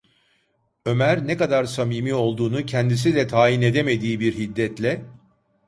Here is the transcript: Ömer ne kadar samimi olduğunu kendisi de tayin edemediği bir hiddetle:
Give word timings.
Ömer 0.85 1.27
ne 1.27 1.37
kadar 1.37 1.65
samimi 1.65 2.13
olduğunu 2.13 2.65
kendisi 2.65 3.15
de 3.15 3.27
tayin 3.27 3.61
edemediği 3.61 4.19
bir 4.19 4.33
hiddetle: 4.37 5.05